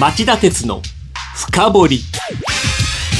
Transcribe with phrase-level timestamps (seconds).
[0.00, 0.80] 町田鉄の
[1.36, 2.00] 深掘り。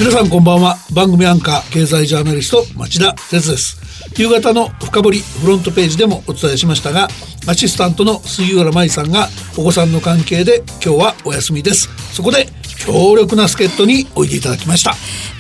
[0.01, 0.77] 皆さんこんばんは。
[0.95, 3.79] 番組アンカー経済ジャーナリスト町田鉄です。
[4.17, 7.09] 夕方の深掘りフロントページでもお伝えしましたが
[7.47, 11.89] アシスタントの杉浦舞さんがお子さんの関係で今日はお休みです。
[12.15, 12.47] そこで
[12.85, 14.95] 強力な助っ人においでいただきました。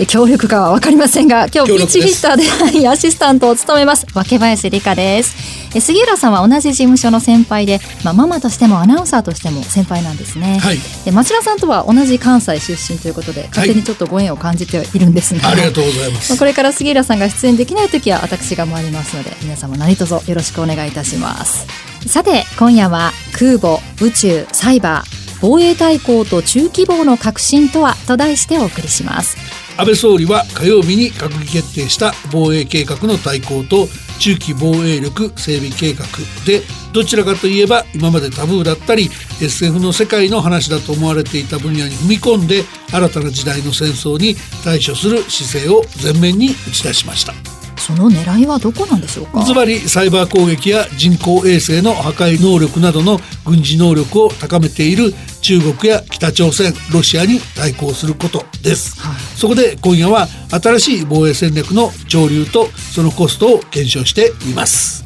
[0.06, 5.62] 強力かは分かりませんが今日ピッチヒッターではい アシスタントを務めます若林理香です。
[5.74, 16.36] え杉浦さんは同じ事務所の先輩で、まあ、ママとしてもアナウンサーとしても先輩なんですね、はい、で町田さんとは同じ関西出身ということで勝手にちょっとご縁を感じているんですが、はい、ありがとうございます。
[16.36, 21.66] これから杉浦さんが出演できない時は私が回りますので皆様何卒よろしくお願いいたします。
[22.06, 29.36] さて今夜は空母宇宙サイバー防衛大綱と中規模の革新とはと題してお送りします
[29.76, 33.88] 安倍総理は火曜日に閣議決定した防衛計画の大綱と
[34.20, 36.04] 中期防衛力整備計画
[36.46, 36.60] で
[36.92, 39.08] どちらかといえば今までタブーだったり
[39.42, 42.62] SF の世界の話だと思われていた分野に踏み込んで
[42.92, 47.32] 新たな時代の戦争に対処する姿勢を前面に打ち出しました。
[47.78, 49.42] その狙いはどこなんでしょうか？
[49.42, 55.12] つまりサイバー攻撃や人工衛星の破壊能力などの軍事能力を高めている
[55.42, 65.02] 中国や北朝鮮ロシアに対抗することです、はい、そこで今夜は新しい防衛戦略の潮流とそのコストを検証してみます。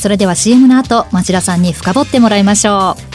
[0.00, 3.10] それでは CM の後町田さんに深掘ってもらいましょう。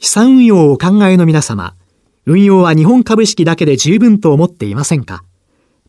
[0.00, 1.74] 産運用をお考えの皆様、
[2.24, 5.24] 運用は日本株式だけで十分と思っていませんか？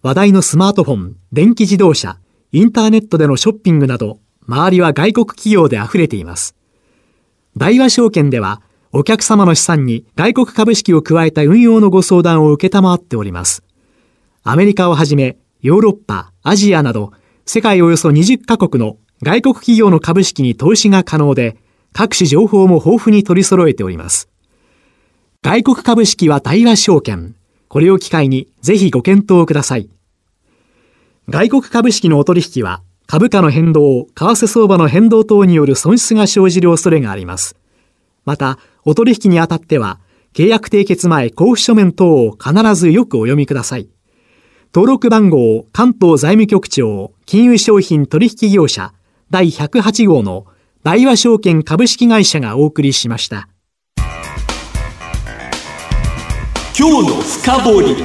[0.02, 2.18] 話題のスマートフォン、電気自動車、
[2.52, 4.18] インターネットでのショッピングなど、
[4.48, 6.56] 周りは外国企業で溢れています。
[7.56, 13.64] 大和証券では、お客様の資産に外国株式を加えた運用のご相談を受けたまっております。
[14.42, 17.12] アメリカをはじめ、ヨーロッパ、アジアなど、
[17.46, 21.58] 世界およそ20カ国の外国企業の株式に投資が可能で、
[21.92, 24.30] 各種情報も豊富に取り揃えております。
[25.44, 27.36] 外国株式は対話証券。
[27.68, 29.90] これを機会にぜひご検討ください。
[31.28, 37.58] 外国株式のお取引は株価の変動、為替相場の変動等による損失が生じる恐れがあります。
[38.24, 40.00] また、お取引にあたっては、
[40.34, 43.90] 契約締結前交付書面等を必ずよくお読みください。
[44.74, 48.94] 登録番号関東財務局長金融商品取引業者
[49.30, 50.46] 第108号の
[50.84, 53.50] 大和証券株式会社がお送りしました。
[56.76, 57.96] 今日の深掘り。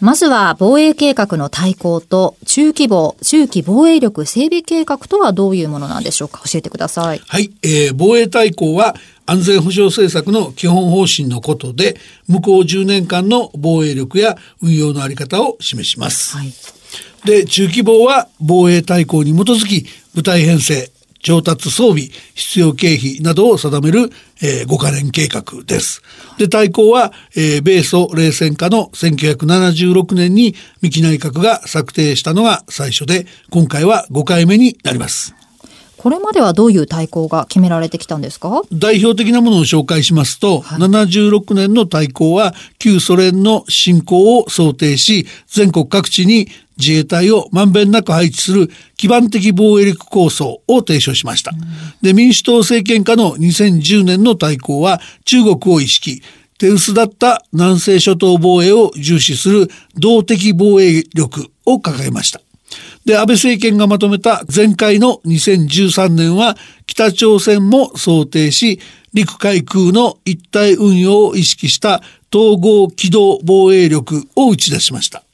[0.00, 6.40] まずは防衛計画の対抗と中規模、中期防衛力整備計画とはどういうものなんでしょうか？
[6.48, 7.20] 教えてください。
[7.26, 8.94] はい、えー、防衛大綱は
[9.26, 11.96] 安全保障政策の基本方針のことで、
[12.28, 16.36] 向こう10年間の防衛力や運用のあり方を示します。
[16.36, 16.52] はい
[17.24, 19.84] で、中規模は防衛大綱に基づき
[20.14, 20.90] 部隊編成、
[21.22, 24.10] 調達装備、必要経費などを定める、
[24.42, 26.02] えー、5カ年計画です。
[26.38, 35.34] で、大綱は、えー、米ソ冷戦下の1976年に三木内閣が策定したのが最初で、今回は5回目になります。
[35.98, 38.62] これまではどういう対抗が決められてきたんですか？
[38.72, 46.48] 代表的なものを紹介しますと、はい、76年の対抗は旧ソ連の侵攻を想定し、全国各地に
[46.80, 51.52] 自衛隊をまんべんなく配置する基盤的防衛力構想を提唱しました。
[52.02, 56.22] で、民主党政権下の2010年の対抗は中国を意識、
[56.58, 62.40] 手薄だった南西諸島防衛を重視する動的防衛力を掲げました。
[63.04, 68.78] で、安倍政権がまとめた前回の2013年は北朝鮮も想定し、
[69.12, 72.02] 陸海空の一体運用を意識した
[72.32, 75.24] 統合機動防衛力を打ち出しました。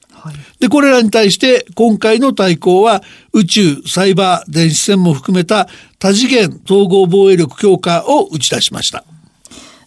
[0.61, 9.05] で、これらに対して今回の対抗は宇宙、サイバー、電子戦も含めた多次元統合防衛力強化を打ち出しました。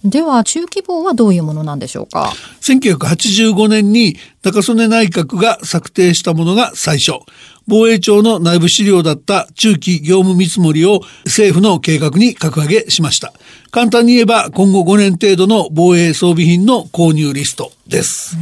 [0.03, 2.31] では中規模はどういうものなんでしょうか
[2.62, 7.19] ？1985年に中曽根内閣が策定したものが最初。
[7.68, 13.31] 防衛庁の内部資料だった中期業務見積もりを政府の計画に格上げしました。
[13.71, 18.38] 簡単に言えば今後5年程度の防衛装備品の購入リストです、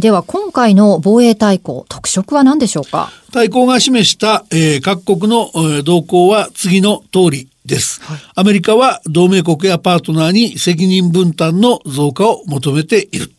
[0.00, 3.10] では今回の防衛大綱特色は何でしょうか？
[3.32, 13.32] 大綱が示した、えー、各国の、えー、動向は次の通りです、はい、アメリカは同盟国やパートナーに責任分担の増加を求めている。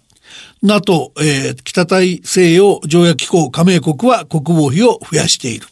[0.63, 5.67] NATO、えー、北大西洋条約機構加盟国は国防費を増やしている。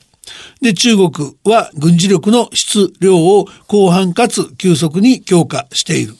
[0.62, 6.16] で、中国は軍事力の質量を広範かつ急速に強化している。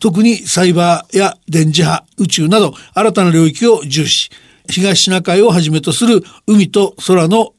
[0.00, 4.30] 特にサイバーや電磁波、宇宙など新たな領域を重視、
[4.68, 7.54] 東シナ海をはじめとする海と空の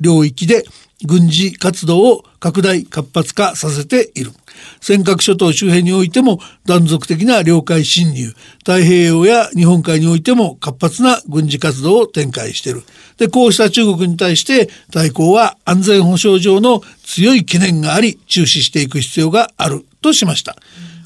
[0.00, 0.64] 領域で
[1.04, 4.32] 軍事活動を拡大活発化させている。
[4.80, 12.82] 尖閣諸島周辺においても断続的な領海侵入、太平洋や日本海においても活発な軍事活動を展開している。
[13.18, 20.56] で、こうした中国に対して大公は安全保障上の強い懸念があり注視していく必要があるとしました。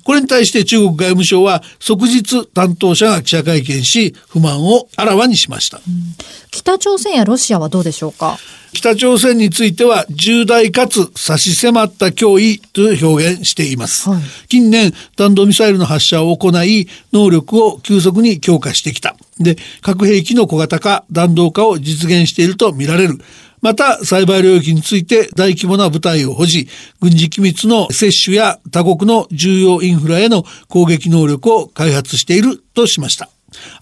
[0.04, 5.80] これに対して中国外務省は即日担当者が記者会見し不満をあらわにしました。
[6.50, 8.38] 北朝鮮やロシアはどうでしょうか？
[8.72, 14.22] 北朝鮮については重大かつ差し迫った脅威と表現しています、はい。
[14.48, 19.16] 近年弾道ミサイルの発射を行い能力を急速に強化してきた。
[19.40, 23.18] で核兵器の小型化弾道化を実現しているとみられる
[23.60, 26.68] また、栽培領域について大規模な部隊を保持、
[27.00, 33.28] 軍事機密の接種や他国の重要インフラへの攻撃能力を開発しているとしました。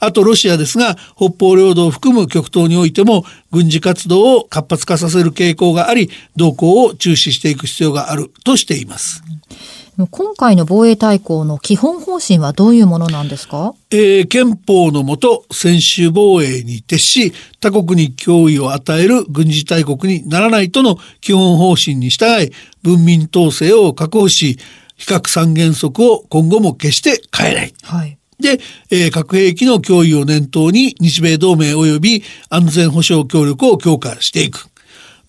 [0.01, 9.23] あとロシアですが北方領土を含む極東においても軍事活動を活発化させる傾向があり動向を注視していく必要があるとしています。
[10.07, 13.75] 今回の防衛大綱の基本方針はどういうものなんですか？
[13.91, 22.53] えー憲法のもと専守防衛に徹し他国に脅威を与える軍事大国にならないとの基本方針に従い
[22.83, 24.57] 文民統制を確保し
[24.97, 27.75] 非核三原則を今後も決して変えない。
[27.83, 28.19] はい。
[28.39, 28.61] で、
[28.91, 34.69] えー核兵器の脅威を念頭に日米同盟及び安全保障協力を強化していく。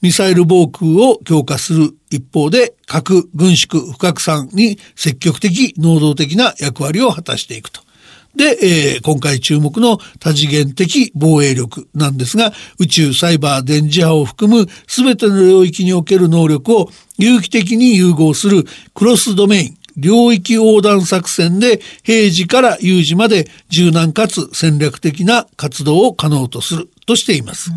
[0.01, 7.82] ミサイル防空を強化する一方で核軍縮不拡散に積極的能動的な役割を果たしていくと。
[8.36, 27.72] で、えー今回注目の多次元的防衛力なんですが、宇宙、サイバー、電磁波を含む全ての領域における能力を有機的に融合するクロスドメイン、領域横断作戦で平時から有事まで柔軟かつ戦略的な活動を可能とするとしています。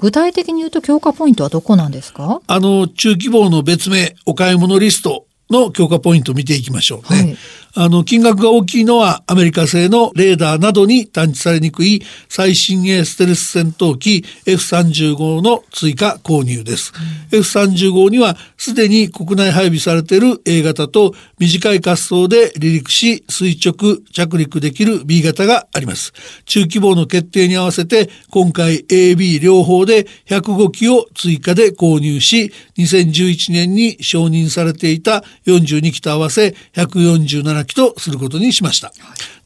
[0.00, 2.40] 具体的に言うと強化ポイントはどこなんですか？
[2.46, 7.18] あの、中規模の別名、お買い物リストの強化ポイントを見ていきましょうね。
[7.20, 7.36] はい
[7.74, 16.92] あの、金額が大きいのはアメリカ製のレーダーなどに探知されにくい最新鋭ステルス戦闘機 F35 の追加購入です。
[17.30, 26.12] F35 にはすでに国内配備されている A 型と短い滑走で離陸し垂直着陸できる B 型があります。
[26.46, 38.92] 中規模の決定に合わせて今回 AB 両方で105機を追加で購入し2011年に承認されていた42機と合わせ147機とすることにしました。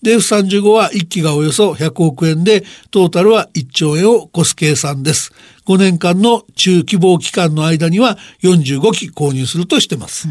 [0.02, 5.32] で F35 は1機がおよそ100億円でトータルは1兆円を超す計算です。
[5.66, 10.28] 5年間の中規模期間の間には45機購入するとしてます。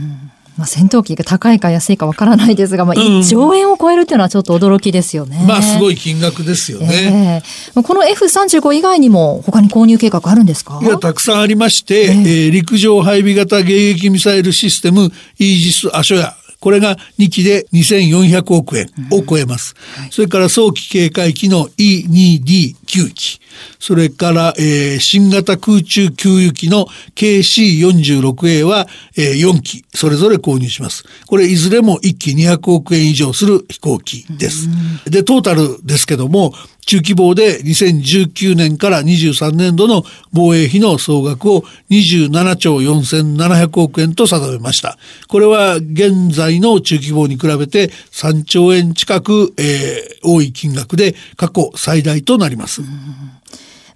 [0.56, 5.44] まあ、戦闘機が高いか安いかわからないですが、まあ、1兆円を超えるっていうのはちょっと驚きですよね。
[5.47, 7.41] まあすごい金額ですよね。
[7.75, 10.79] ええこの F35 以外にも他に購入計画あるんですか？
[10.83, 16.36] いや、たくさんありまして、えー陸上配備型迎撃ミサイルシステム、イージス・アショヤ。
[16.63, 19.75] これが2機で2400億円を超えます。
[20.12, 23.42] それから早期警戒機の E2D9 機。
[23.80, 28.88] それから、えー新型空中給油機の KC46A は、
[29.18, 31.04] えー4機それぞれ購入します。
[31.27, 34.70] これいずれも1機200億円以上する飛行機です。
[35.03, 36.53] で、トータルですけども、
[36.86, 44.98] 中規模で2019年から23年度の防衛費の総額を27兆4700億円と定めました。
[45.28, 52.82] これは現在の中規模に比べて3兆円近く、えー多い金額で過去最大となります。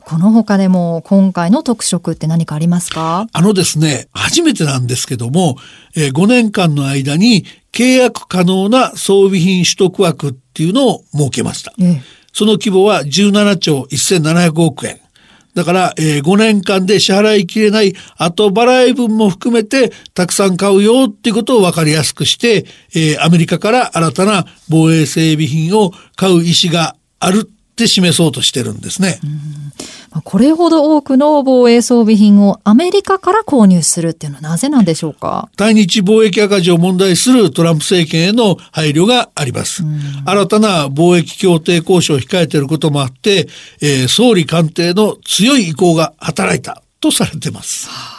[0.04, 3.28] この他でも今回の特色って何かありますか？
[3.32, 5.58] あのですね、初めてなんですけども、
[5.96, 11.74] えー5年間の間に契約可能な装備品取得枠っていうのを設けました。
[11.80, 15.00] ええその規模は17兆1700億円。
[15.56, 29.20] だから、えー5年間で支払いきれない後払い分も含めてたくさん買うよっていうことを分かりやすくして、えーアメリカから新たな防衛整備品を買う意思があるって示そうとしてるんですね。
[29.24, 29.32] うん
[30.24, 35.50] これほど多くの防衛装備品をアメリカから購入するっていうのはなぜなんでしょうか？
[35.56, 39.84] 対日貿易赤字を問題するトランプ政権への配慮があります。
[40.26, 43.48] 新たな貿易協定交渉を控えていることもあって、
[43.82, 47.88] えー総理官邸の強い意向が働いたとされています。
[47.88, 48.17] まあ、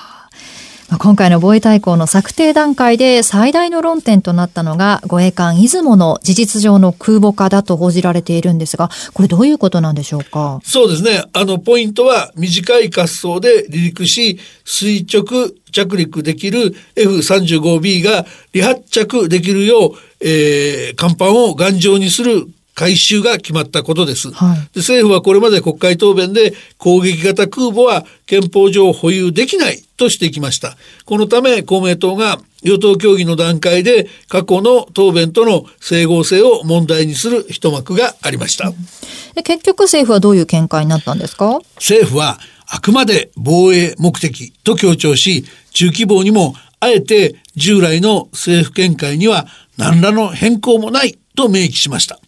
[0.90, 10.60] 今回の防衛大綱の策定段階で最大の論点となったのが護衛艦出雲の事実上の空母化だと報じられているんですが、これどういうことなんでしょうか？
[10.64, 11.24] そうですね。
[11.34, 19.92] あの、ポイントは短い滑走で離陸し、垂直着陸できる F35B が離発着できるよう、
[20.26, 22.46] えー、甲板を頑丈にする
[22.78, 30.76] 回収が決まったことです、はい、で政府はこれまで国会答弁で攻撃型空母は憲法上保有できないとしてきました。
[31.04, 41.58] このため公明党が与党協議の段階で過去の答弁との整合性を問題にする一幕がありました、うん、結局政府はどういう見解になったんですか？
[41.76, 52.20] 政府はあくまで防衛目的と強調し中規模にもあえて従来の政府見解には何らの変更もないと明記しました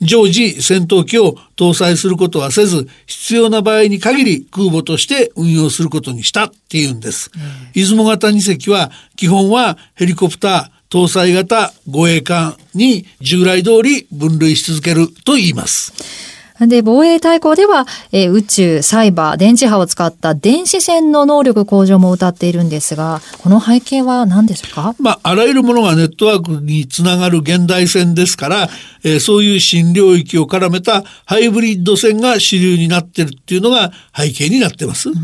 [0.00, 7.30] 常時戦闘機を搭載することはせず、必要な場合に限り空母として運用することにしたっていうんです。
[7.74, 16.27] 出雲型2隻は基本はヘリコプター、搭載型護衛艦に従来通り分類し続けると言います。
[16.60, 24.94] で、防衛大綱では、えー、宇宙、サイバー、電磁波を使った電子戦の能力向上も謳っているんですが、この背景は何でしょうか？
[24.98, 28.68] まあ、あらゆるものがネットワークにつながる現代戦ですから、
[29.04, 35.10] えー、そういう新領域を絡めたハイブリッド戦が主流になってるっていうのが背景になってます。
[35.10, 35.16] うん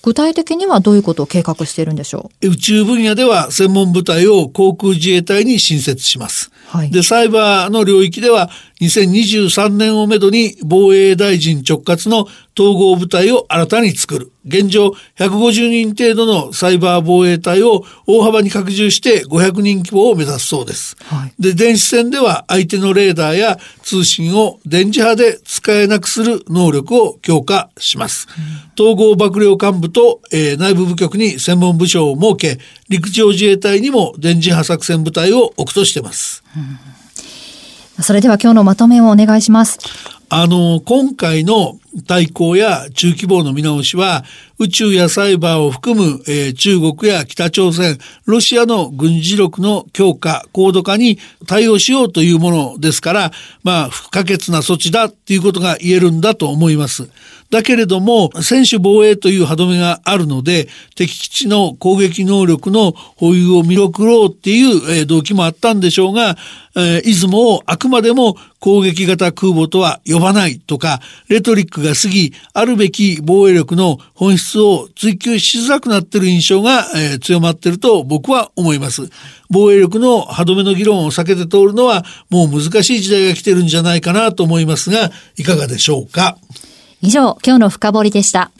[0.00, 2.48] 具体的にはどういうことを計画しているんでしょう？
[2.48, 6.50] 宇宙分野では専門部隊を航空自衛隊に新設します。
[6.68, 8.48] はい、で、サイバーの領域では
[8.80, 12.26] 2023年をめどに防衛大臣直轄の
[12.58, 14.32] 統合部隊を新たに作る。
[14.46, 20.96] 現状150人程度のサイバー防衛隊を大幅に拡充して500人規模を目指すそうです。
[21.04, 28.26] はい、で、電子戦では相手のレーダーや通信を電磁波で使えなくする能力を強化します。
[28.76, 32.58] うん、統合幕僚幹部と、えー、内部部局に専門部署を設け、
[32.88, 36.42] 陸上自衛隊にも電磁波作戦部隊を置くとしてます。
[36.56, 36.78] うん、
[38.00, 39.78] それでは今日のまとめをお願いします。
[40.30, 44.24] あの、今回の対抗や中規模の見直しは、
[44.58, 53.32] 宇宙やサイバーを含む、えー、中国や北朝鮮、ロシアの軍事力の強化、高度化に対応しようというものですから、
[53.64, 57.08] まあ、不可欠な措置だということが言えるんだと思います。
[57.50, 66.36] だけれども、専守防衛という歯止めがあるので、敵基地の攻撃能力の保有を見送ろうっていう、動機もあったんでしょうが、
[66.76, 79.08] えー、出雲をあくまでも攻撃型空母とは呼ばないとか、レトリックが過ぎ、あるべき防衛力の本質を追求しづらくなっている印象が、え、強まっていると僕は思います。
[79.48, 86.36] 防衛力の歯止めの議論を避けて通るのはもう難しい時代が来てるんじゃないかなと思いますが、いかがでしょうか？
[87.00, 88.50] 以上、今日の深掘りでした。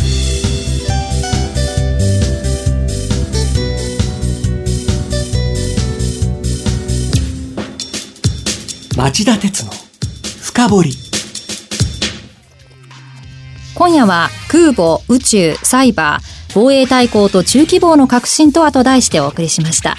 [8.97, 9.73] 町田鉄の
[10.41, 10.91] 深掘り。
[13.75, 19.97] 今夜は空母宇宙サイバー防衛大綱と中規模の革新とはと題してお送りしました。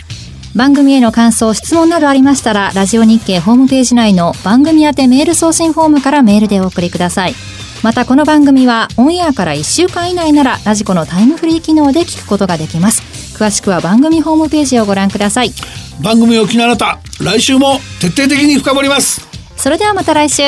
[0.56, 7.34] 番組への感想質問などありましたらラジオ日経ホームページ内の番組宛てメール送信フォームからメールでお送りください
[7.82, 13.02] またこの番組はオンエアから1週間以内ならラジコのタイムフリー機能で聞くことができます。
[13.38, 15.52] 詳しくは番組ホームページをご覧ください。
[16.04, 19.22] 番組を機のあなた来週も徹底的に深掘ります。
[19.56, 20.44] それではまた来週。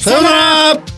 [0.00, 0.30] さような
[0.74, 0.91] ら